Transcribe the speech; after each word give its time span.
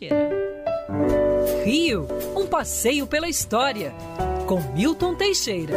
Teixeira. 0.00 0.30
Rio, 1.62 2.08
um 2.34 2.46
passeio 2.46 3.06
pela 3.06 3.28
história, 3.28 3.92
com 4.48 4.58
Milton 4.72 5.14
Teixeira. 5.14 5.74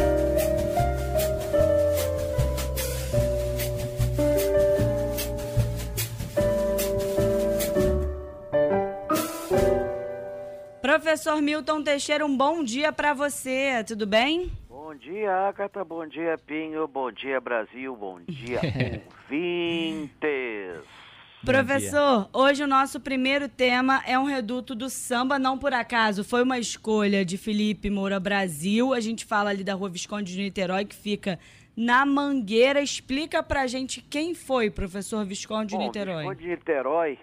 Professor 10.81 11.41
Milton 11.41 11.83
Teixeira, 11.83 12.25
um 12.25 12.37
bom 12.37 12.63
dia 12.63 12.93
para 12.93 13.13
você, 13.13 13.83
tudo 13.85 14.07
bem? 14.07 14.51
Bom 14.69 14.95
dia, 14.95 15.31
Agatha, 15.31 15.83
bom 15.83 16.07
dia, 16.07 16.37
Pinho, 16.37 16.87
bom 16.87 17.11
dia, 17.11 17.41
Brasil, 17.41 17.95
bom 17.95 18.21
dia, 18.21 18.61
ouvintes. 19.27 21.02
Professor, 21.45 22.29
hoje 22.31 22.63
o 22.63 22.67
nosso 22.67 23.01
primeiro 23.01 23.49
tema 23.49 24.01
é 24.07 24.17
um 24.17 24.23
reduto 24.23 24.73
do 24.73 24.89
samba, 24.89 25.37
não 25.37 25.59
por 25.59 25.73
acaso. 25.73 26.23
Foi 26.23 26.41
uma 26.41 26.57
escolha 26.57 27.25
de 27.25 27.37
Felipe 27.37 27.89
Moura 27.89 28.17
Brasil. 28.17 28.93
A 28.93 29.01
gente 29.01 29.25
fala 29.25 29.49
ali 29.49 29.61
da 29.61 29.73
Rua 29.73 29.89
Visconde 29.89 30.31
de 30.31 30.41
Niterói, 30.41 30.85
que 30.85 30.95
fica 30.95 31.37
na 31.75 32.05
Mangueira. 32.05 32.81
Explica 32.81 33.43
pra 33.43 33.67
gente 33.67 34.01
quem 34.01 34.33
foi, 34.33 34.69
professor 34.69 35.25
Visconde 35.25 35.73
Bom, 35.73 35.79
de 35.79 35.85
Niterói. 35.87 36.19
Visconde 36.19 36.43
de 36.43 36.49
Niterói, 36.49 37.19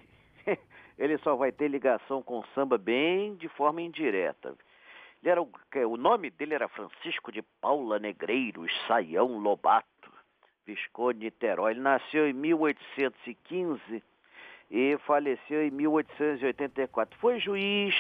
ele 0.99 1.17
só 1.19 1.35
vai 1.35 1.51
ter 1.51 1.69
ligação 1.69 2.23
com 2.23 2.41
o 2.41 2.45
samba 2.55 2.77
bem 2.77 3.37
de 3.37 3.49
forma 3.49 3.81
indireta. 3.81 4.55
Ele 5.23 5.31
era 5.31 5.41
o, 5.41 5.49
o 5.89 5.97
nome 5.97 6.29
dele 6.29 6.53
era 6.53 6.69
Francisco 6.69 7.33
de 7.33 7.41
Paula 7.59 7.99
Negreiros 7.99 8.71
Saião 8.87 9.39
Lobato, 9.39 10.13
Visconde 10.67 11.21
de 11.21 11.25
Niterói. 11.25 11.73
Ele 11.73 11.81
nasceu 11.81 12.29
em 12.29 12.35
1815 12.35 14.10
e 14.71 14.97
faleceu 15.07 15.67
em 15.67 15.71
1884. 15.71 17.19
Foi 17.19 17.41
juiz, 17.41 17.95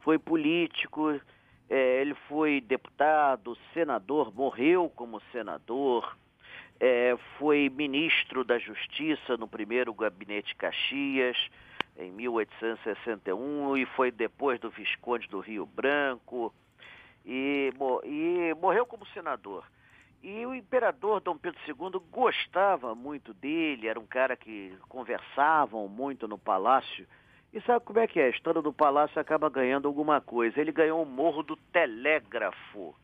foi 0.00 0.18
político, 0.18 1.20
é, 1.68 2.00
ele 2.00 2.14
foi 2.28 2.60
deputado, 2.60 3.56
senador, 3.72 4.34
morreu 4.34 4.90
como 4.94 5.20
senador, 5.32 6.16
é, 6.80 7.16
foi 7.38 7.70
ministro 7.74 8.44
da 8.44 8.58
Justiça 8.58 9.36
no 9.36 9.46
primeiro 9.46 9.92
gabinete 9.92 10.54
Caxias, 10.56 11.36
em 11.96 12.10
1861, 12.10 13.76
e 13.76 13.86
foi 13.86 14.10
depois 14.10 14.58
do 14.58 14.70
Visconde 14.70 15.28
do 15.28 15.40
Rio 15.40 15.66
Branco, 15.66 16.52
e, 17.24 17.72
e 18.04 18.54
morreu 18.60 18.84
como 18.84 19.06
senador. 19.06 19.64
E 20.26 20.46
o 20.46 20.54
imperador 20.54 21.20
Dom 21.20 21.36
Pedro 21.36 21.60
II 21.68 22.00
gostava 22.10 22.94
muito 22.94 23.34
dele, 23.34 23.88
era 23.88 24.00
um 24.00 24.06
cara 24.06 24.34
que 24.34 24.74
conversavam 24.88 25.86
muito 25.86 26.26
no 26.26 26.38
palácio. 26.38 27.06
E 27.52 27.60
sabe 27.60 27.84
como 27.84 27.98
é 27.98 28.06
que 28.06 28.18
é? 28.18 28.24
A 28.24 28.30
história 28.30 28.62
do 28.62 28.72
palácio 28.72 29.20
acaba 29.20 29.50
ganhando 29.50 29.86
alguma 29.86 30.22
coisa. 30.22 30.58
Ele 30.58 30.72
ganhou 30.72 31.02
o 31.02 31.06
Morro 31.06 31.42
do 31.42 31.56
Telégrafo. 31.56 32.94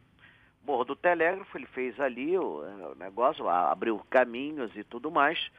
Morro 0.65 0.83
do 0.87 0.97
Telégrafo, 0.97 1.59
ele 1.59 1.67
fez 1.67 2.01
ali 2.01 2.39
o, 2.39 2.63
o 2.63 2.95
negócio, 2.95 3.47
abriu 3.47 3.99
caminhos 4.09 4.75
e 4.75 4.83
tudo 4.83 5.11
mais. 5.11 5.51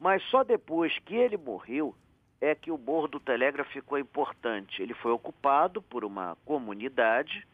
Mas 0.00 0.24
só 0.24 0.42
depois 0.42 0.98
que 0.98 1.14
ele 1.14 1.36
morreu 1.36 1.94
é 2.40 2.52
que 2.52 2.72
o 2.72 2.76
Morro 2.76 3.06
do 3.06 3.20
Telégrafo 3.20 3.70
ficou 3.70 3.96
importante. 3.96 4.82
Ele 4.82 4.92
foi 4.92 5.12
ocupado 5.12 5.80
por 5.80 6.04
uma 6.04 6.36
comunidade 6.44 7.46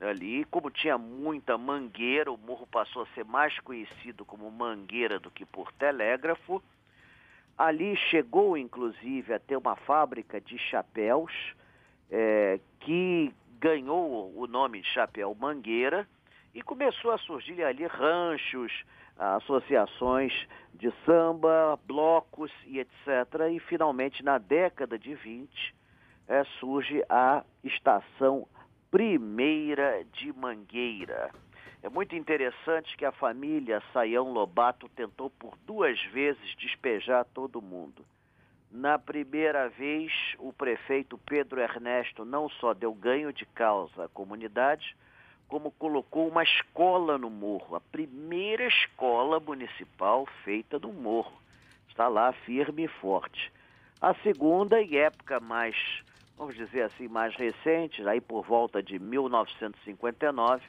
ali, 0.00 0.44
como 0.46 0.70
tinha 0.70 0.96
muita 0.96 1.58
mangueira, 1.58 2.32
o 2.32 2.38
morro 2.38 2.66
passou 2.66 3.02
a 3.02 3.06
ser 3.14 3.24
mais 3.24 3.58
conhecido 3.60 4.24
como 4.24 4.50
Mangueira 4.50 5.18
do 5.18 5.30
que 5.30 5.44
por 5.44 5.70
Telégrafo. 5.72 6.62
Ali 7.56 7.94
chegou, 8.08 8.56
inclusive, 8.56 9.34
a 9.34 9.38
ter 9.38 9.56
uma 9.56 9.76
fábrica 9.76 10.40
de 10.40 10.56
chapéus 10.58 11.32
é, 12.10 12.58
que 12.80 13.32
ganhou 13.58 14.32
o 14.34 14.46
nome 14.46 14.80
de 14.80 14.88
Chapéu 14.88 15.36
Mangueira 15.38 16.08
e 16.54 16.62
começou 16.62 17.10
a 17.10 17.18
surgir 17.18 17.62
ali 17.62 17.86
ranchos, 17.86 18.72
associações 19.18 20.32
de 20.72 20.90
samba, 21.04 21.78
blocos 21.84 22.50
e 22.66 22.78
etc. 22.78 23.52
E 23.52 23.60
finalmente, 23.60 24.24
na 24.24 24.38
década 24.38 24.98
de 24.98 25.14
20, 25.14 25.74
é, 26.26 26.42
surge 26.58 27.04
a 27.10 27.44
estação 27.62 28.48
Primeira 28.90 30.04
de 30.14 30.32
Mangueira. 30.32 31.30
É 31.80 31.88
muito 31.88 32.16
interessante 32.16 32.96
que 32.96 33.04
a 33.04 33.12
família 33.12 33.80
Saião 33.92 34.32
Lobato 34.32 34.88
tentou 34.88 35.30
por 35.30 35.56
duas 35.64 36.02
vezes 36.06 36.56
despejar 36.56 37.24
todo 37.26 37.62
mundo. 37.62 38.04
Na 38.68 38.98
primeira 38.98 39.68
vez, 39.68 40.12
o 40.40 40.52
prefeito 40.52 41.16
Pedro 41.18 41.60
Ernesto 41.60 42.24
não 42.24 42.48
só 42.48 42.74
deu 42.74 42.92
ganho 42.92 43.32
de 43.32 43.46
causa 43.46 44.06
à 44.06 44.08
comunidade, 44.08 44.96
como 45.46 45.70
colocou 45.70 46.26
uma 46.26 46.42
escola 46.42 47.16
no 47.16 47.30
morro, 47.30 47.76
a 47.76 47.80
primeira 47.80 48.66
escola 48.66 49.38
municipal 49.38 50.26
feita 50.42 50.80
no 50.80 50.92
morro. 50.92 51.40
Está 51.88 52.08
lá 52.08 52.32
firme 52.32 52.86
e 52.86 52.88
forte. 52.88 53.52
A 54.00 54.14
segunda, 54.14 54.82
em 54.82 54.96
época 54.96 55.38
mais, 55.38 55.76
vamos 56.40 56.54
dizer 56.54 56.84
assim, 56.84 57.06
mais 57.06 57.36
recente, 57.36 58.02
aí 58.08 58.18
por 58.18 58.42
volta 58.42 58.82
de 58.82 58.98
1959, 58.98 60.64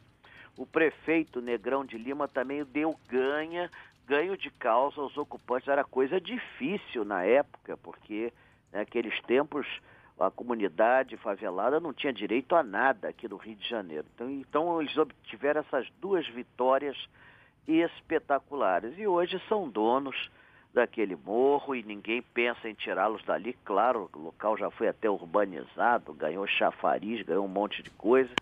o 0.58 0.66
prefeito 0.66 1.40
Negrão 1.40 1.86
de 1.86 1.98
Lima 1.98 2.28
também 2.28 2.66
deu 2.66 2.94
ganha, 3.08 3.72
ganho 4.06 4.36
de 4.36 4.52
causa 4.52 5.00
aos 5.00 5.16
ocupantes. 5.16 5.70
Era 5.70 5.86
coisa 5.86 6.20
difícil 6.20 7.06
na 7.06 7.24
época, 7.24 7.78
porque 7.78 8.34
naqueles 8.70 9.18
tempos 9.22 9.66
a 10.20 10.30
comunidade 10.30 11.16
favelada 11.16 11.80
não 11.80 11.94
tinha 11.94 12.12
direito 12.12 12.54
a 12.54 12.62
nada 12.62 13.08
aqui 13.08 13.30
no 13.30 13.38
Rio 13.38 13.56
de 13.56 13.68
Janeiro. 13.68 14.06
Então, 14.14 14.30
então 14.30 14.82
eles 14.82 14.98
obtiveram 14.98 15.62
essas 15.62 15.90
duas 16.02 16.28
vitórias 16.28 16.98
espetaculares 17.66 18.98
e 18.98 19.08
hoje 19.08 19.42
são 19.48 19.70
donos 19.70 20.30
daquele 20.74 21.16
morro 21.16 21.76
e 21.76 21.84
ninguém 21.84 22.22
pensa 22.22 22.70
em 22.70 22.74
tirá-los 22.74 23.24
dali. 23.24 23.54
Claro, 23.66 24.10
o 24.14 24.20
local 24.20 24.58
já 24.58 24.70
foi 24.72 24.88
até 24.88 25.10
urbanizado, 25.10 26.14
ganhou 26.14 26.48
chafariz, 26.48 27.26
ganhou 27.26 27.46
um 27.46 27.50
monte 27.50 27.84
de 27.84 27.90
coisa, 27.92 28.34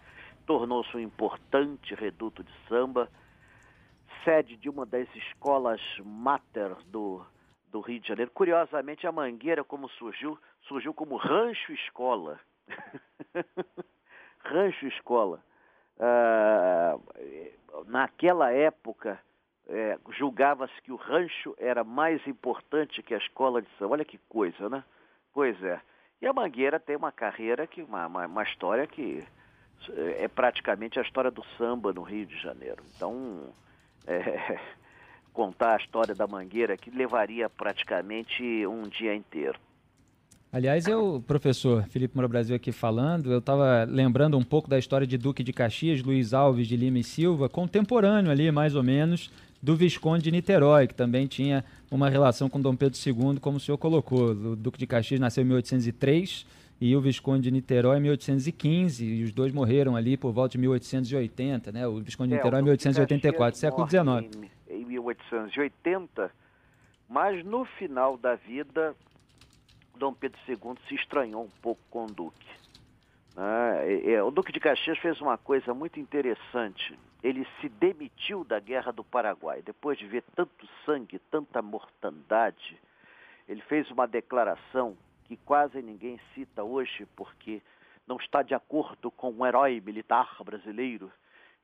tornou-se 0.45 0.95
um 0.95 1.00
importante 1.00 1.94
reduto 1.95 2.44
de 2.44 2.51
samba, 2.68 3.09
sede 4.23 4.56
de 4.57 4.69
uma 4.69 4.85
das 4.85 5.07
escolas 5.16 5.81
mater 6.03 6.75
do, 6.88 7.25
do 7.72 7.79
Rio 7.79 8.00
de 8.00 8.07
Janeiro. 8.07 8.31
Curiosamente, 8.31 9.07
a 9.07 9.12
Mangueira, 9.12 9.63
como 9.63 9.89
surgiu, 9.89 10.38
surgiu 10.68 10.94
como 10.94 11.16
rancho 11.18 11.72
escola. 11.73 12.39
rancho 14.44 14.88
escola. 14.88 15.44
Uh, 15.97 17.84
naquela 17.88 18.51
época, 18.51 19.19
é, 19.69 19.97
julgava-se 20.18 20.81
que 20.81 20.91
o 20.91 20.96
rancho 20.96 21.56
era 21.57 21.84
mais 21.84 22.25
importante 22.28 23.03
que 23.03 23.13
a 23.13 23.18
escola 23.18 23.62
de 23.62 23.68
samba. 23.78 23.94
Olha 23.94 24.06
que 24.06 24.18
coisa, 24.30 24.68
né? 24.68 24.84
Pois 25.34 25.62
é. 25.63 25.80
E 26.22 26.28
a 26.28 26.34
Mangueira 26.34 26.80
tem 26.80 26.96
uma 26.96 27.12
carreira, 27.12 27.66
que 27.66 27.81
uma, 27.81 28.07
uma, 28.07 28.25
uma 28.25 28.44
história 28.44 28.85
que 28.85 29.24
é 30.18 30.28
praticamente 30.28 31.00
a 31.00 31.02
história 31.02 31.31
do 31.31 31.44
samba 31.57 31.94
no 31.94 32.02
Rio 32.02 32.25
de 32.25 32.38
Janeiro. 32.41 32.84
Então, 32.96 33.53
é, 34.06 34.59
contar 35.31 35.75
a 35.75 35.78
história 35.78 36.13
da 36.13 36.28
Mangueira 36.28 36.75
que 36.75 36.90
levaria 36.90 37.50
praticamente 37.50 38.44
um 38.66 38.84
dia 38.84 39.16
inteiro. 39.16 39.57
Aliás, 40.51 40.88
eu, 40.88 41.24
professor 41.28 41.84
Felipe 41.90 42.16
Moura 42.16 42.28
Brasil 42.28 42.56
aqui 42.56 42.72
falando, 42.72 43.31
eu 43.31 43.38
estava 43.38 43.86
lembrando 43.88 44.36
um 44.36 44.44
pouco 44.44 44.68
da 44.68 44.80
história 44.80 45.06
de 45.06 45.16
Duque 45.16 45.44
de 45.44 45.53
Caxias, 45.53 46.01
Luiz 46.01 46.34
Alves 46.34 46.68
de 46.68 46.75
Lima 46.75 46.97
e 46.97 47.03
Silva, 47.03 47.47
contemporâneo 47.47 48.31
ali, 48.31 48.51
mais 48.51 48.75
ou 48.75 48.81
menos, 48.81 49.31
do 49.61 49.75
Visconde 49.75 50.23
de 50.23 50.31
Niterói, 50.31 50.87
que 50.87 50.95
também 50.95 51.27
tinha 51.27 51.63
uma 51.91 52.09
relação 52.09 52.49
com 52.49 52.61
Dom 52.61 52.75
Pedro 52.75 52.97
II, 52.97 53.39
como 53.39 53.57
o 53.57 53.59
senhor 53.59 53.77
colocou. 53.77 54.31
O 54.31 54.55
Duque 54.55 54.77
de 54.77 54.87
Caxias 54.87 55.19
nasceu 55.19 55.43
em 55.43 55.47
1803 55.47 56.45
e 56.81 56.95
o 56.95 57.01
Visconde 57.01 57.43
de 57.43 57.51
Niterói 57.51 57.97
em 57.97 58.01
1815, 58.01 59.06
e 59.06 59.23
os 59.23 59.33
dois 59.33 59.51
morreram 59.51 59.97
ali 59.97 60.15
por 60.15 60.31
volta 60.31 60.53
de 60.53 60.57
1880, 60.59 61.71
né? 61.73 61.85
O 61.85 62.00
Visconde 62.00 62.29
de 62.29 62.35
é, 62.35 62.38
Niterói 62.38 62.61
em 62.61 62.63
1884, 62.63 63.59
século 63.59 63.88
XIX. 63.88 64.50
Em, 64.69 64.81
em 64.81 64.85
1880, 64.85 66.31
mas 67.09 67.44
no 67.44 67.65
final 67.65 68.17
da 68.17 68.35
vida, 68.35 68.95
Dom 69.97 70.13
Pedro 70.13 70.39
II 70.47 70.77
se 70.88 70.95
estranhou 70.95 71.44
um 71.44 71.50
pouco 71.62 71.81
com 71.89 72.05
o 72.05 72.07
Duque. 72.07 72.47
Ah, 73.35 73.75
o 74.25 74.31
Duque 74.31 74.51
de 74.51 74.59
Caxias 74.59 74.97
fez 75.00 75.19
uma 75.19 75.38
coisa 75.38 75.73
muito 75.73 76.00
interessante 76.00 76.97
ele 77.24 77.45
se 77.60 77.69
demitiu 77.69 78.44
da 78.44 78.60
Guerra 78.60 78.92
do 78.92 79.04
Paraguai. 79.04 79.62
Depois 79.62 79.98
de 79.98 80.07
ver 80.07 80.24
tanto 80.36 80.68
sangue, 80.86 81.19
tanta 81.31 81.62
mortandade, 81.62 82.80
ele 83.48 83.62
fez 83.62 83.89
uma 83.92 84.07
declaração 84.07 84.98
que 85.25 85.36
quase 85.38 85.81
ninguém 85.81 86.19
cita 86.33 86.63
hoje 86.63 87.06
porque 87.16 87.62
não 88.07 88.18
está 88.18 88.42
de 88.42 88.56
acordo 88.56 89.12
com 89.12 89.30
um 89.31 89.45
herói 89.45 89.81
militar 89.86 90.36
brasileiro. 90.44 91.12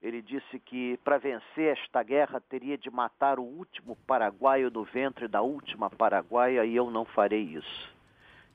Ele 0.02 0.22
disse 0.22 0.60
que 0.60 0.98
para 1.04 1.18
vencer 1.18 1.75
esta 1.78 2.04
guerra 2.04 2.40
teria 2.40 2.78
de 2.78 2.92
matar 2.92 3.40
o 3.40 3.44
último 3.44 3.96
paraguaio 4.06 4.69
do 4.69 4.84
ventre 4.84 5.28
da 5.28 5.42
última 5.42 5.90
paraguaia 5.90 6.63
e 6.66 6.75
eu 6.75 6.92
não 6.92 7.06
farei 7.06 7.42
isso. 7.42 7.96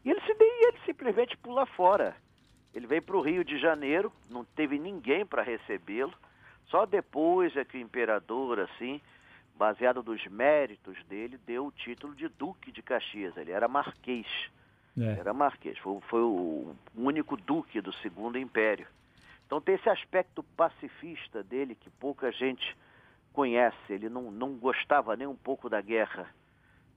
E 0.05 0.11
ele, 0.11 0.21
se, 0.21 0.31
ele 0.31 0.79
simplesmente 0.85 1.37
pula 1.37 1.67
fora. 1.67 2.15
Ele 2.73 2.87
veio 2.87 3.03
para 3.03 3.17
o 3.17 3.21
Rio 3.21 3.45
de 3.45 3.59
Janeiro, 3.59 4.13
não 4.29 4.45
teve 4.45 4.79
ninguém 4.79 5.27
para 5.27 5.43
recebê-lo. 5.43 6.15
Só 6.71 6.87
depois 6.87 7.55
é 7.57 7.65
que 7.65 7.77
o 7.77 7.81
imperador, 7.81 8.61
assim, 8.61 9.01
baseado 9.57 10.03
nos 10.03 10.25
méritos 10.29 10.97
dele, 11.05 11.37
deu 11.45 11.67
o 11.67 11.73
título 11.73 12.15
de 12.15 12.29
Duque 12.29 12.71
de 12.71 12.81
Caxias. 12.81 13.37
Ele 13.37 13.51
era 13.51 13.67
marquês. 13.69 14.27
É. 14.97 15.19
Era 15.19 15.35
marquês. 15.35 15.77
Foi, 15.79 16.01
foi 16.03 16.23
o 16.23 16.75
único 16.97 17.37
duque 17.37 17.81
do 17.81 17.93
Segundo 17.95 18.39
Império. 18.39 18.87
Então 19.47 19.61
tem 19.61 19.75
esse 19.75 19.89
aspecto 19.89 20.45
pacifista 20.57 21.43
dele 21.43 21.75
que 21.75 21.91
pouca 21.91 22.31
gente 22.31 22.77
conhece. 23.33 23.77
Ele 23.89 24.09
não, 24.09 24.31
não 24.31 24.55
gostava 24.55 25.17
nem 25.17 25.27
um 25.27 25.35
pouco 25.35 25.69
da 25.69 25.81
guerra. 25.81 26.29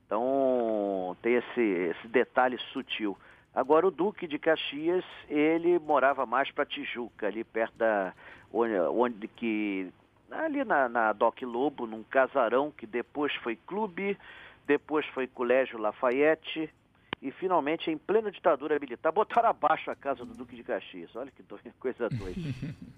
Então 0.05 1.17
tem 1.21 1.35
esse, 1.35 1.61
esse 1.61 2.07
detalhe 2.07 2.59
sutil. 2.71 3.17
Agora 3.55 3.87
o 3.87 3.91
Duque 3.91 4.27
de 4.27 4.37
Caxias, 4.37 5.05
ele 5.27 5.79
morava 5.79 6.25
mais 6.25 6.51
para 6.51 6.65
Tijuca, 6.65 7.27
ali 7.27 7.43
perto 7.43 7.75
da 7.75 8.13
onde, 9.03 9.27
que 9.27 9.91
ali 10.31 10.63
na, 10.63 10.89
na 10.89 11.13
Doc 11.13 11.41
Lobo, 11.41 11.85
num 11.85 12.03
casarão 12.03 12.71
que 12.71 12.85
depois 12.85 13.33
foi 13.35 13.55
clube, 13.55 14.17
depois 14.65 15.05
foi 15.07 15.27
Colégio 15.27 15.77
Lafayette 15.77 16.69
e 17.21 17.31
finalmente 17.31 17.89
em 17.89 17.97
plena 17.97 18.31
ditadura 18.31 18.77
militar 18.79 19.11
botaram 19.11 19.49
abaixo 19.49 19.89
a 19.89 19.95
casa 19.95 20.25
do 20.25 20.33
Duque 20.33 20.55
de 20.55 20.63
Caxias. 20.63 21.15
Olha 21.15 21.31
que 21.31 21.43
coisa 21.79 22.09
doida. 22.09 22.41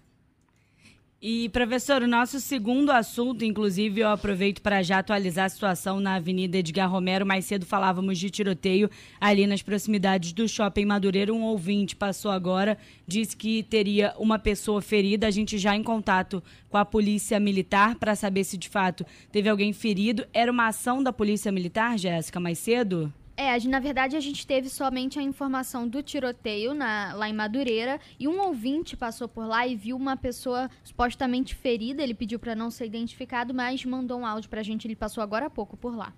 E, 1.22 1.50
professor, 1.50 2.04
o 2.04 2.08
nosso 2.08 2.40
segundo 2.40 2.92
assunto, 2.92 3.44
inclusive, 3.44 4.02
eu 4.02 4.10
aproveito 4.10 4.62
para 4.62 4.84
já 4.84 5.00
atualizar 5.00 5.46
a 5.46 5.50
situação 5.50 6.00
na 6.00 6.16
Avenida 6.16 6.58
Edgar 6.58 6.92
Romero. 6.92 7.26
Mais 7.26 7.46
cedo 7.46 7.66
falávamos 7.66 8.20
de 8.20 8.30
tiroteio 8.30 8.90
ali 9.20 9.48
nas 9.48 9.62
proximidades 9.62 10.34
do 10.34 10.48
Shopping 10.48 10.86
Madureira. 10.86 11.34
Um 11.34 11.42
ouvinte 11.42 11.96
passou 11.96 12.30
agora, 12.30 12.78
disse 13.08 13.36
que 13.36 13.64
teria 13.64 14.14
uma 14.20 14.38
pessoa 14.38 14.82
ferida. 14.82 15.26
A 15.26 15.32
gente 15.32 15.58
já 15.58 15.76
em 15.76 15.82
contato 15.82 16.44
com 16.70 16.78
a 16.78 16.86
Polícia 16.86 17.40
Militar 17.40 17.96
para 17.96 18.14
saber 18.14 18.44
se 18.44 18.58
de 18.58 18.70
fato 18.70 19.06
teve 19.32 19.50
alguém 19.50 19.74
ferido. 19.74 20.28
Era 20.34 20.52
uma 20.52 20.68
ação 20.68 21.02
da 21.02 21.14
Polícia 21.14 21.52
Militar, 21.52 21.98
Jéssica, 21.98 22.40
mais 22.40 22.60
cedo? 22.60 23.12
É, 23.38 23.60
na 23.68 23.80
verdade 23.82 24.16
a 24.16 24.20
gente 24.22 24.48
teve 24.48 24.70
somente 24.70 25.20
a 25.20 25.22
informação 25.22 25.86
do 25.86 26.02
tiroteio 26.02 26.74
na, 26.74 27.14
lá 27.14 27.28
em 27.28 27.34
Madureira 27.34 28.00
e 28.18 28.30
um 28.30 28.40
ouvinte 28.42 28.96
passou 28.96 29.28
por 29.28 29.46
lá 29.46 29.68
e 29.68 29.76
viu 29.76 29.98
uma 29.98 30.16
pessoa 30.16 30.70
supostamente 30.84 31.54
ferida. 31.54 32.02
Ele 32.02 32.14
pediu 32.14 32.40
para 32.40 32.56
não 32.56 32.72
ser 32.72 32.86
identificado, 32.86 33.54
mas 33.54 33.84
mandou 33.84 34.20
um 34.20 34.26
áudio 34.26 34.50
para 34.50 34.62
a 34.62 34.64
gente. 34.64 34.88
Ele 34.88 34.96
passou 34.96 35.22
agora 35.22 35.48
há 35.48 35.50
pouco 35.50 35.76
por 35.76 35.94
lá. 35.94 36.14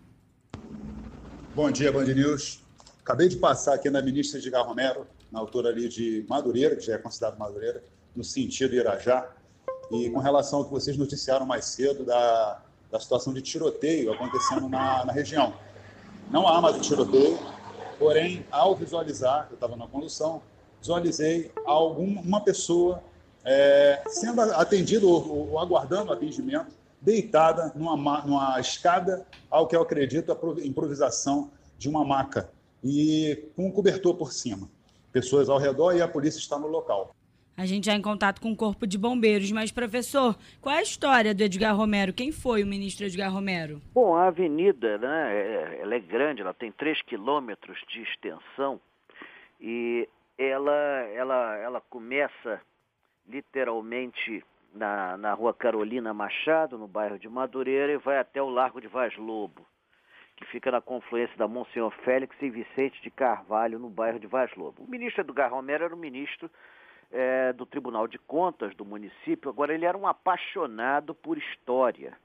Bom 1.55 1.71
dia, 1.71 1.91
Band 1.91 2.05
News. 2.05 2.61
Acabei 3.01 3.27
de 3.27 3.37
passar 3.37 3.73
aqui 3.73 3.89
na 3.89 4.01
ministra 4.01 4.39
de 4.39 4.49
Romero, 4.51 5.07
na 5.31 5.39
altura 5.39 5.69
ali 5.69 5.89
de 5.89 6.23
Madureira, 6.29 6.75
que 6.75 6.85
já 6.85 6.93
é 6.93 6.97
considerado 6.99 7.39
Madureira, 7.39 7.83
no 8.15 8.23
sentido 8.23 8.75
Irajá. 8.75 9.27
E 9.91 10.09
com 10.11 10.19
relação 10.19 10.59
ao 10.59 10.65
que 10.65 10.71
vocês 10.71 10.95
noticiaram 10.97 11.47
mais 11.47 11.65
cedo 11.65 12.03
da, 12.03 12.61
da 12.91 12.99
situação 12.99 13.33
de 13.33 13.41
tiroteio 13.41 14.13
acontecendo 14.13 14.69
na, 14.69 15.03
na 15.03 15.13
região. 15.13 15.53
Não 16.29 16.47
há 16.47 16.61
mais 16.61 16.85
tiroteio, 16.85 17.39
porém, 17.97 18.45
ao 18.51 18.75
visualizar, 18.75 19.47
eu 19.49 19.55
estava 19.55 19.75
na 19.77 19.87
condução, 19.87 20.41
visualizei 20.79 21.51
alguma 21.65 22.41
pessoa 22.41 23.01
é, 23.45 24.03
sendo 24.07 24.41
atendida 24.41 25.05
ou, 25.05 25.51
ou, 25.51 25.59
aguardando 25.59 26.11
atendimento, 26.11 26.75
deitada 26.99 27.71
numa, 27.75 28.21
numa 28.25 28.59
escada, 28.59 29.25
ao 29.49 29.67
que 29.67 29.75
eu 29.75 29.81
acredito, 29.81 30.31
a 30.31 30.65
improvisação 30.65 31.49
de 31.77 31.87
uma 31.87 32.03
maca 32.03 32.49
e 32.83 33.49
com 33.55 33.67
um 33.67 33.71
cobertor 33.71 34.15
por 34.15 34.33
cima. 34.33 34.69
Pessoas 35.13 35.47
ao 35.47 35.57
redor 35.57 35.95
e 35.95 36.01
a 36.01 36.07
polícia 36.07 36.39
está 36.39 36.59
no 36.59 36.67
local. 36.67 37.15
A 37.57 37.65
gente 37.65 37.87
já 37.87 37.93
é 37.93 37.95
em 37.95 38.01
contato 38.03 38.39
com 38.39 38.51
o 38.51 38.55
Corpo 38.55 38.85
de 38.85 38.99
Bombeiros. 38.99 39.51
Mas, 39.51 39.71
professor, 39.71 40.37
qual 40.61 40.75
é 40.75 40.77
a 40.77 40.83
história 40.83 41.33
do 41.33 41.41
Edgar 41.41 41.75
Romero? 41.75 42.13
Quem 42.13 42.31
foi 42.31 42.63
o 42.63 42.67
ministro 42.67 43.07
Edgar 43.07 43.33
Romero? 43.33 43.81
Bom, 43.95 44.15
a 44.15 44.27
avenida, 44.27 44.99
né, 44.99 45.35
é, 45.35 45.79
ela 45.81 45.95
é 45.95 45.99
grande, 45.99 46.43
ela 46.43 46.53
tem 46.53 46.71
3 46.71 47.01
quilômetros 47.01 47.83
de 47.89 48.03
extensão 48.03 48.79
e 49.59 50.07
ela, 50.37 50.71
ela, 51.15 51.57
ela 51.57 51.81
começa 51.81 52.61
literalmente 53.27 54.43
na, 54.71 55.17
na 55.17 55.33
rua 55.33 55.51
Carolina 55.51 56.13
Machado, 56.13 56.77
no 56.77 56.87
bairro 56.87 57.17
de 57.17 57.27
Madureira, 57.27 57.91
e 57.91 57.97
vai 57.97 58.19
até 58.19 58.39
o 58.39 58.49
Largo 58.49 58.79
de 58.79 58.87
Vaz 58.87 59.17
Lobo, 59.17 59.65
que 60.35 60.45
fica 60.45 60.69
na 60.69 60.79
confluência 60.79 61.35
da 61.35 61.47
Monsenhor 61.47 61.91
Félix 62.05 62.35
e 62.39 62.51
Vicente 62.51 63.01
de 63.01 63.09
Carvalho, 63.09 63.79
no 63.79 63.89
bairro 63.89 64.19
de 64.19 64.27
Vaz 64.27 64.55
Lobo. 64.55 64.83
O 64.83 64.87
ministro 64.87 65.23
Edgar 65.23 65.51
Romero 65.51 65.85
era 65.85 65.95
o 65.95 65.97
ministro 65.97 66.51
é, 67.11 67.53
do 67.53 67.65
Tribunal 67.65 68.07
de 68.07 68.17
Contas 68.19 68.75
do 68.75 68.85
município. 68.85 69.49
Agora, 69.49 69.73
ele 69.73 69.85
era 69.85 69.97
um 69.97 70.07
apaixonado 70.07 71.13
por 71.13 71.37
história. 71.37 72.17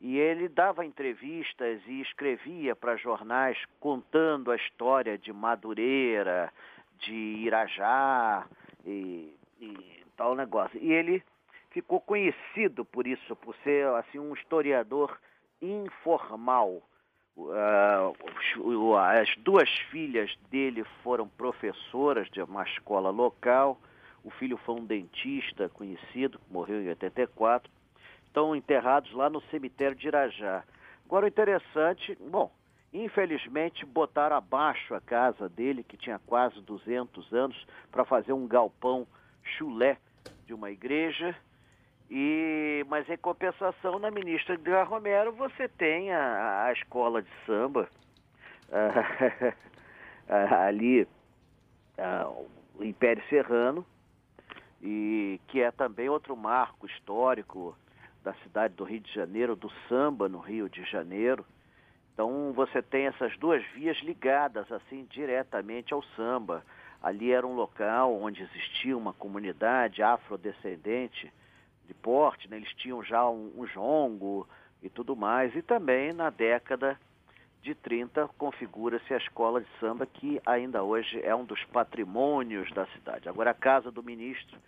E 0.00 0.18
ele 0.18 0.48
dava 0.48 0.84
entrevistas 0.84 1.80
e 1.86 2.00
escrevia 2.00 2.74
para 2.74 2.96
jornais 2.96 3.56
contando 3.78 4.50
a 4.50 4.56
história 4.56 5.16
de 5.16 5.32
Madureira, 5.32 6.52
de 6.98 7.14
Irajá 7.14 8.44
e, 8.84 9.32
e 9.60 10.04
tal 10.16 10.34
negócio. 10.34 10.78
E 10.82 10.92
ele 10.92 11.22
ficou 11.70 12.00
conhecido 12.00 12.84
por 12.84 13.06
isso, 13.06 13.36
por 13.36 13.54
ser 13.62 13.86
assim 13.94 14.18
um 14.18 14.34
historiador 14.34 15.18
informal. 15.60 16.82
Uh, 17.34 18.94
as 18.96 19.34
duas 19.38 19.70
filhas 19.90 20.36
dele 20.50 20.84
foram 21.02 21.26
professoras 21.28 22.28
de 22.28 22.42
uma 22.42 22.64
escola 22.64 23.10
local 23.10 23.78
o 24.24 24.30
filho 24.30 24.56
foi 24.58 24.76
um 24.76 24.84
dentista 24.84 25.68
conhecido, 25.68 26.40
morreu 26.50 26.82
em 26.82 26.88
84. 26.88 27.70
Estão 28.26 28.54
enterrados 28.54 29.12
lá 29.12 29.28
no 29.28 29.40
cemitério 29.42 29.96
de 29.96 30.06
Irajá. 30.06 30.62
Agora, 31.04 31.26
o 31.26 31.28
interessante, 31.28 32.16
bom, 32.20 32.50
infelizmente 32.92 33.84
botaram 33.84 34.36
abaixo 34.36 34.94
a 34.94 35.00
casa 35.00 35.48
dele, 35.48 35.82
que 35.82 35.96
tinha 35.96 36.18
quase 36.20 36.60
200 36.60 37.32
anos, 37.32 37.66
para 37.90 38.04
fazer 38.04 38.32
um 38.32 38.46
galpão 38.46 39.06
chulé 39.56 39.98
de 40.46 40.54
uma 40.54 40.70
igreja. 40.70 41.34
E, 42.10 42.84
mas 42.88 43.08
em 43.08 43.16
compensação, 43.16 43.98
na 43.98 44.10
ministra 44.10 44.56
de 44.56 44.70
Romero, 44.84 45.32
você 45.32 45.68
tem 45.68 46.12
a, 46.12 46.66
a 46.66 46.72
escola 46.72 47.22
de 47.22 47.30
samba 47.46 47.88
ali, 50.28 51.08
o 52.74 52.84
Império 52.84 53.22
Serrano, 53.28 53.84
e 54.82 55.40
que 55.46 55.60
é 55.60 55.70
também 55.70 56.08
outro 56.08 56.36
marco 56.36 56.86
histórico 56.86 57.76
da 58.24 58.34
cidade 58.34 58.74
do 58.74 58.84
Rio 58.84 59.00
de 59.00 59.12
Janeiro, 59.12 59.54
do 59.54 59.70
samba 59.88 60.28
no 60.28 60.38
Rio 60.38 60.68
de 60.68 60.82
Janeiro. 60.84 61.46
Então 62.12 62.52
você 62.52 62.82
tem 62.82 63.06
essas 63.06 63.36
duas 63.38 63.64
vias 63.72 63.96
ligadas 63.98 64.70
assim 64.70 65.06
diretamente 65.10 65.94
ao 65.94 66.02
samba. 66.16 66.64
Ali 67.02 67.32
era 67.32 67.46
um 67.46 67.54
local 67.54 68.20
onde 68.20 68.42
existia 68.42 68.96
uma 68.96 69.12
comunidade 69.12 70.02
afrodescendente 70.02 71.32
de 71.86 71.94
porte, 71.94 72.48
né? 72.48 72.56
eles 72.56 72.72
tinham 72.74 73.02
já 73.02 73.28
um, 73.28 73.52
um 73.56 73.66
jongo 73.66 74.48
e 74.82 74.88
tudo 74.88 75.16
mais. 75.16 75.54
E 75.54 75.62
também 75.62 76.12
na 76.12 76.30
década 76.30 76.98
de 77.62 77.74
30 77.74 78.28
configura-se 78.36 79.14
a 79.14 79.16
escola 79.16 79.60
de 79.60 79.68
samba 79.78 80.06
que 80.06 80.40
ainda 80.44 80.82
hoje 80.82 81.20
é 81.22 81.34
um 81.34 81.44
dos 81.44 81.62
patrimônios 81.66 82.70
da 82.72 82.86
cidade. 82.86 83.28
Agora 83.28 83.50
a 83.50 83.54
casa 83.54 83.90
do 83.90 84.02
ministro 84.02 84.58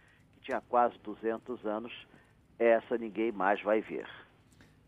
tinha 0.45 0.61
quase 0.69 0.95
200 1.03 1.65
anos, 1.65 1.93
essa 2.59 2.97
ninguém 2.99 3.33
mais 3.33 3.61
vai 3.63 3.81
ver. 3.81 4.07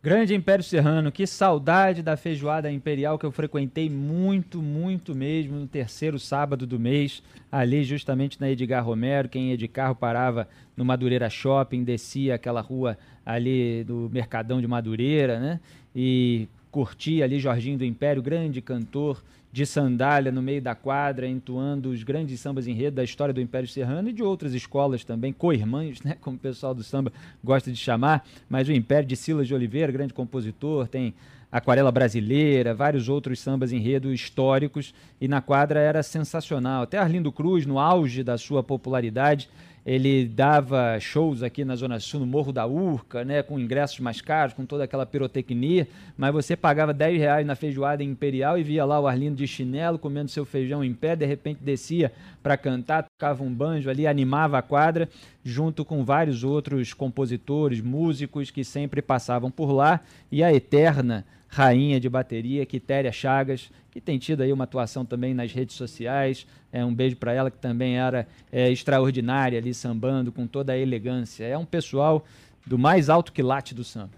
Grande 0.02 0.34
Império 0.34 0.62
Serrano, 0.62 1.10
que 1.10 1.26
saudade 1.26 2.00
da 2.00 2.16
feijoada 2.16 2.70
imperial 2.70 3.18
que 3.18 3.26
eu 3.26 3.32
frequentei 3.32 3.90
muito, 3.90 4.62
muito 4.62 5.16
mesmo 5.16 5.56
no 5.58 5.66
terceiro 5.66 6.16
sábado 6.16 6.64
do 6.64 6.78
mês, 6.78 7.22
ali 7.50 7.82
justamente 7.82 8.40
na 8.40 8.48
Edgar 8.48 8.84
Romero. 8.84 9.28
Quem 9.28 9.50
ia 9.50 9.56
de 9.56 9.66
carro 9.66 9.96
parava 9.96 10.48
no 10.76 10.84
Madureira 10.84 11.28
Shopping, 11.28 11.82
descia 11.82 12.36
aquela 12.36 12.60
rua 12.60 12.96
ali 13.25 13.82
do 13.82 14.08
Mercadão 14.12 14.60
de 14.60 14.68
Madureira, 14.68 15.40
né? 15.40 15.60
E 15.92 16.46
curtia 16.70 17.25
ali 17.25 17.40
Jorginho 17.40 17.78
do 17.78 17.84
Império, 17.84 18.22
grande 18.22 18.60
cantor 18.60 19.25
de 19.56 19.64
sandália 19.64 20.30
no 20.30 20.42
meio 20.42 20.60
da 20.60 20.75
quadra, 20.75 21.26
entoando 21.26 21.88
os 21.88 22.02
grandes 22.02 22.38
sambas 22.38 22.66
enredo 22.66 22.96
da 22.96 23.02
história 23.02 23.32
do 23.32 23.40
Império 23.40 23.66
Serrano 23.66 24.10
e 24.10 24.12
de 24.12 24.22
outras 24.22 24.52
escolas 24.52 25.02
também, 25.02 25.32
co-irmãs, 25.32 26.02
né, 26.02 26.14
como 26.20 26.36
o 26.36 26.38
pessoal 26.38 26.75
do 26.75 26.82
samba 26.82 27.10
gosta 27.42 27.72
de 27.72 27.78
chamar, 27.78 28.28
mas 28.50 28.68
o 28.68 28.72
Império 28.72 29.08
de 29.08 29.16
Silas 29.16 29.48
de 29.48 29.54
Oliveira, 29.54 29.90
grande 29.90 30.12
compositor, 30.12 30.86
tem 30.86 31.14
Aquarela 31.50 31.90
Brasileira, 31.90 32.75
vários 32.75 33.08
outros 33.08 33.40
sambas 33.40 33.72
enredo 33.72 34.12
históricos, 34.12 34.92
e 35.18 35.26
na 35.26 35.40
quadra 35.40 35.80
era 35.80 36.02
sensacional. 36.02 36.82
Até 36.82 36.98
Arlindo 36.98 37.32
Cruz, 37.32 37.64
no 37.64 37.78
auge 37.78 38.22
da 38.22 38.36
sua 38.36 38.62
popularidade, 38.62 39.48
ele 39.86 40.26
dava 40.26 40.98
shows 40.98 41.44
aqui 41.44 41.64
na 41.64 41.76
Zona 41.76 42.00
Sul, 42.00 42.18
no 42.18 42.26
Morro 42.26 42.50
da 42.50 42.66
Urca, 42.66 43.24
né, 43.24 43.40
com 43.40 43.56
ingressos 43.56 44.00
mais 44.00 44.20
caros, 44.20 44.52
com 44.52 44.66
toda 44.66 44.82
aquela 44.82 45.06
pirotecnia, 45.06 45.86
mas 46.18 46.32
você 46.32 46.56
pagava 46.56 46.92
10 46.92 47.20
reais 47.20 47.46
na 47.46 47.54
feijoada 47.54 48.02
imperial 48.02 48.58
e 48.58 48.64
via 48.64 48.84
lá 48.84 48.98
o 48.98 49.06
Arlindo 49.06 49.36
de 49.36 49.46
chinelo, 49.46 49.96
comendo 49.96 50.28
seu 50.28 50.44
feijão 50.44 50.82
em 50.82 50.92
pé, 50.92 51.14
de 51.14 51.24
repente 51.24 51.62
descia 51.62 52.12
para 52.42 52.56
cantar, 52.56 53.04
tocava 53.04 53.44
um 53.44 53.54
banjo 53.54 53.88
ali, 53.88 54.08
animava 54.08 54.58
a 54.58 54.62
quadra, 54.62 55.08
junto 55.44 55.84
com 55.84 56.04
vários 56.04 56.42
outros 56.42 56.92
compositores, 56.92 57.80
músicos 57.80 58.50
que 58.50 58.64
sempre 58.64 59.00
passavam 59.00 59.52
por 59.52 59.70
lá, 59.70 60.00
e 60.32 60.42
a 60.42 60.52
eterna 60.52 61.24
rainha 61.56 61.98
de 61.98 62.06
bateria, 62.06 62.66
Quitéria 62.66 63.10
Chagas, 63.10 63.72
que 63.90 63.98
tem 63.98 64.18
tido 64.18 64.42
aí 64.42 64.52
uma 64.52 64.64
atuação 64.64 65.06
também 65.06 65.32
nas 65.32 65.52
redes 65.52 65.75
sociais. 65.75 66.46
É, 66.70 66.84
um 66.84 66.94
beijo 66.94 67.16
para 67.16 67.32
ela, 67.32 67.50
que 67.50 67.56
também 67.56 67.98
era 67.98 68.28
é, 68.52 68.70
extraordinária 68.70 69.58
ali, 69.58 69.72
sambando 69.72 70.30
com 70.30 70.46
toda 70.46 70.75
a 70.75 70.76
elegância. 70.76 71.46
É 71.46 71.56
um 71.56 71.64
pessoal 71.64 72.26
do 72.66 72.78
mais 72.78 73.08
alto 73.08 73.32
quilate 73.32 73.75
do 73.75 73.82
samba. 73.82 74.12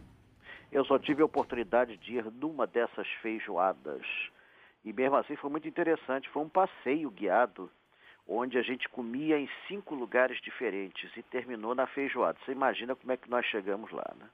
Eu 0.73 0.85
só 0.85 0.99
tive 0.99 1.23
a 1.23 1.27
oportunidade 1.27 1.97
de 1.99 2.17
ir 2.17 2.25
numa 2.25 2.67
dessas 2.67 3.07
feijoadas. 3.23 4.03
E 4.85 4.93
mesmo 4.93 5.15
assim 5.17 5.37
foi 5.37 5.49
muito 5.49 5.69
interessante. 5.69 6.29
Foi 6.31 6.43
um 6.43 6.49
passeio 6.49 7.09
guiado, 7.09 7.71
onde 8.27 8.59
a 8.59 8.63
gente 8.63 8.89
comia 8.89 9.39
em 9.39 9.49
cinco 9.69 9.95
lugares 9.95 10.41
diferentes 10.43 11.09
e 11.17 11.23
terminou 11.23 11.73
na 11.73 11.87
feijoada. 11.87 12.37
Você 12.45 12.51
imagina 12.51 12.97
como 12.97 13.13
é 13.13 13.17
que 13.17 13.31
nós 13.31 13.47
chegamos 13.47 13.93
lá, 13.93 14.13
né? 14.19 14.27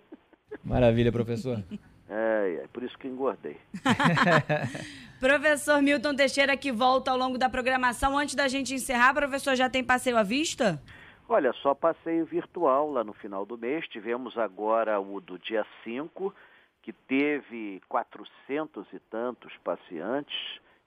Maravilha, 0.64 1.12
professor. 1.12 1.62
É, 2.08 2.60
é 2.64 2.68
por 2.72 2.82
isso 2.82 2.96
que 2.98 3.08
engordei. 3.08 3.56
professor 5.20 5.82
Milton 5.82 6.14
Teixeira 6.14 6.56
que 6.56 6.70
volta 6.70 7.10
ao 7.10 7.16
longo 7.16 7.38
da 7.38 7.48
programação. 7.48 8.16
Antes 8.16 8.34
da 8.34 8.48
gente 8.48 8.74
encerrar, 8.74 9.14
professor, 9.14 9.54
já 9.54 9.68
tem 9.68 9.82
passeio 9.82 10.16
à 10.16 10.22
vista? 10.22 10.80
Olha, 11.28 11.52
só 11.54 11.74
passeio 11.74 12.26
virtual 12.26 12.90
lá 12.90 13.02
no 13.02 13.14
final 13.14 13.46
do 13.46 13.56
mês. 13.56 13.86
Tivemos 13.88 14.36
agora 14.36 15.00
o 15.00 15.20
do 15.20 15.38
dia 15.38 15.64
5, 15.82 16.34
que 16.82 16.92
teve 16.92 17.80
400 17.88 18.86
e 18.92 18.98
tantos 19.10 19.52
passeantes 19.64 20.36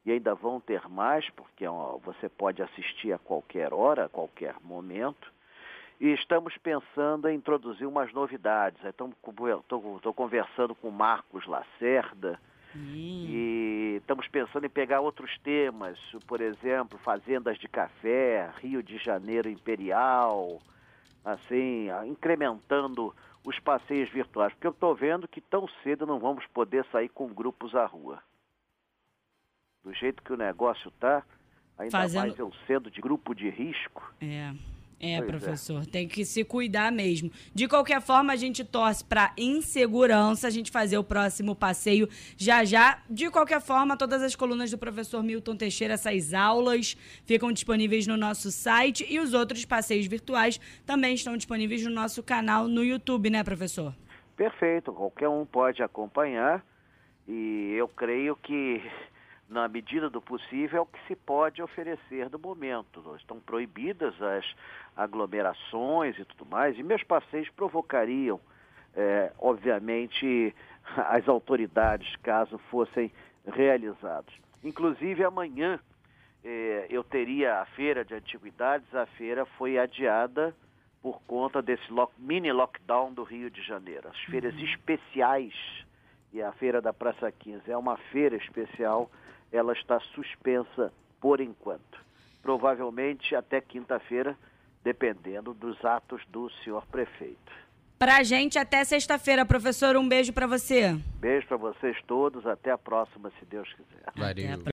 e 0.05 0.11
ainda 0.11 0.33
vão 0.33 0.59
ter 0.59 0.87
mais, 0.87 1.29
porque 1.31 1.67
ó, 1.67 1.97
você 1.97 2.29
pode 2.29 2.61
assistir 2.61 3.11
a 3.11 3.17
qualquer 3.17 3.73
hora, 3.73 4.05
a 4.05 4.09
qualquer 4.09 4.55
momento. 4.63 5.33
E 5.99 6.09
estamos 6.09 6.55
pensando 6.57 7.27
em 7.27 7.35
introduzir 7.35 7.87
umas 7.87 8.13
novidades. 8.13 8.79
Estou 8.85 10.13
conversando 10.13 10.75
com 10.75 10.89
o 10.89 10.91
Marcos 10.91 11.45
Lacerda 11.47 12.39
hum. 12.75 12.93
e 12.93 13.95
estamos 13.97 14.27
pensando 14.27 14.65
em 14.65 14.69
pegar 14.69 15.01
outros 15.01 15.37
temas, 15.39 15.97
por 16.27 16.39
exemplo, 16.39 16.99
fazendas 16.99 17.57
de 17.57 17.67
café, 17.67 18.51
Rio 18.61 18.83
de 18.83 18.97
Janeiro 18.99 19.49
Imperial, 19.49 20.61
assim, 21.25 21.87
incrementando 22.05 23.13
os 23.43 23.59
passeios 23.59 24.09
virtuais, 24.11 24.53
porque 24.53 24.67
eu 24.67 24.71
estou 24.71 24.93
vendo 24.93 25.27
que 25.27 25.41
tão 25.41 25.67
cedo 25.81 26.05
não 26.05 26.19
vamos 26.19 26.45
poder 26.47 26.85
sair 26.91 27.09
com 27.09 27.27
grupos 27.27 27.73
à 27.73 27.85
rua. 27.85 28.21
Do 29.83 29.93
jeito 29.93 30.21
que 30.21 30.33
o 30.33 30.37
negócio 30.37 30.89
está, 30.89 31.23
ainda 31.77 31.91
Fazendo... 31.91 32.21
mais 32.21 32.37
eu 32.37 32.51
sendo 32.67 32.91
de 32.91 33.01
grupo 33.01 33.33
de 33.33 33.49
risco. 33.49 34.13
É. 34.21 34.53
É, 34.99 35.17
pois 35.17 35.29
é. 35.29 35.31
professor, 35.31 35.83
é. 35.83 35.85
tem 35.85 36.07
que 36.07 36.25
se 36.25 36.43
cuidar 36.43 36.91
mesmo. 36.91 37.31
De 37.53 37.67
qualquer 37.67 38.01
forma, 38.01 38.33
a 38.33 38.35
gente 38.35 38.63
torce 38.63 39.03
para 39.03 39.31
insegurança, 39.37 40.47
a 40.47 40.49
gente 40.49 40.71
fazer 40.71 40.97
o 40.97 41.03
próximo 41.03 41.55
passeio 41.55 42.09
já 42.35 42.65
já. 42.65 42.99
De 43.09 43.29
qualquer 43.29 43.61
forma, 43.61 43.95
todas 43.95 44.23
as 44.23 44.35
colunas 44.35 44.71
do 44.71 44.77
professor 44.77 45.21
Milton 45.21 45.55
Teixeira, 45.55 45.93
essas 45.93 46.33
aulas, 46.33 46.97
ficam 47.25 47.51
disponíveis 47.51 48.07
no 48.07 48.17
nosso 48.17 48.51
site 48.51 49.05
e 49.07 49.19
os 49.19 49.33
outros 49.33 49.65
passeios 49.65 50.07
virtuais 50.07 50.59
também 50.85 51.13
estão 51.13 51.37
disponíveis 51.37 51.83
no 51.83 51.91
nosso 51.91 52.23
canal 52.23 52.67
no 52.67 52.83
YouTube, 52.83 53.29
né, 53.29 53.43
professor? 53.43 53.93
Perfeito, 54.35 54.91
qualquer 54.91 55.29
um 55.29 55.45
pode 55.45 55.83
acompanhar 55.83 56.63
e 57.27 57.73
eu 57.75 57.87
creio 57.87 58.35
que 58.35 58.81
na 59.49 59.67
medida 59.67 60.09
do 60.09 60.21
possível, 60.21 60.79
é 60.79 60.81
o 60.81 60.85
que 60.85 60.99
se 61.07 61.15
pode 61.15 61.61
oferecer 61.61 62.29
no 62.29 62.37
momento. 62.37 63.15
Estão 63.15 63.39
proibidas 63.39 64.13
as 64.21 64.45
aglomerações 64.95 66.17
e 66.19 66.25
tudo 66.25 66.45
mais, 66.45 66.77
e 66.77 66.83
meus 66.83 67.03
passeios 67.03 67.49
provocariam, 67.49 68.39
é, 68.95 69.31
obviamente, 69.39 70.53
as 71.09 71.27
autoridades 71.27 72.15
caso 72.17 72.57
fossem 72.69 73.11
realizados. 73.45 74.33
Inclusive, 74.63 75.23
amanhã 75.23 75.79
é, 76.43 76.87
eu 76.89 77.03
teria 77.03 77.61
a 77.61 77.65
feira 77.67 78.03
de 78.03 78.13
antiguidades, 78.13 78.93
a 78.93 79.05
feira 79.05 79.45
foi 79.45 79.77
adiada 79.77 80.53
por 81.01 81.21
conta 81.21 81.61
desse 81.61 81.89
lock, 81.91 82.11
mini 82.17 82.51
lockdown 82.51 83.13
do 83.13 83.23
Rio 83.23 83.49
de 83.49 83.61
Janeiro. 83.61 84.09
As 84.09 84.19
feiras 84.23 84.53
uhum. 84.55 84.63
especiais, 84.63 85.53
e 86.33 86.41
a 86.41 86.51
feira 86.53 86.81
da 86.81 86.91
Praça 86.91 87.31
15 87.31 87.71
é 87.71 87.77
uma 87.77 87.95
feira 88.11 88.35
especial 88.35 89.09
ela 89.51 89.73
está 89.73 89.99
suspensa 90.13 90.91
por 91.19 91.39
enquanto. 91.41 91.97
Provavelmente 92.41 93.35
até 93.35 93.59
quinta-feira, 93.59 94.37
dependendo 94.83 95.53
dos 95.53 95.83
atos 95.83 96.21
do 96.29 96.49
senhor 96.63 96.85
prefeito. 96.87 97.67
Pra 97.99 98.21
gente 98.21 98.59
até 98.59 98.83
sexta-feira, 98.83 99.43
professor, 99.43 99.97
um 99.97 100.07
beijo 100.07 100.31
para 100.31 100.45
você. 100.45 100.95
Beijo 101.19 101.47
para 101.47 101.57
vocês 101.57 101.97
todos, 102.05 102.45
até 102.45 102.69
a 102.69 102.77
próxima, 102.77 103.31
se 103.39 103.45
Deus 103.45 103.67
quiser. 103.73 104.03
Valeu. 104.15 104.63